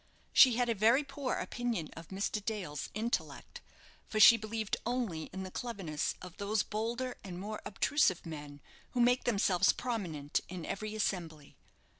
She 0.33 0.55
had 0.55 0.67
a 0.67 0.73
very 0.73 1.03
poor 1.03 1.35
opinion 1.35 1.89
of 1.95 2.07
Mr. 2.07 2.43
Dale's 2.43 2.89
intellect, 2.95 3.61
for 4.07 4.19
she 4.19 4.35
believed 4.35 4.75
only 4.83 5.25
in 5.25 5.43
the 5.43 5.51
cleverness 5.51 6.15
of 6.23 6.37
those 6.37 6.63
bolder 6.63 7.19
and 7.23 7.39
more 7.39 7.61
obtrusive 7.67 8.25
men 8.25 8.61
who 8.93 8.99
make 8.99 9.25
themselves 9.25 9.71
prominent 9.71 10.39
in 10.49 10.65
every 10.65 10.95
assembly. 10.95 11.55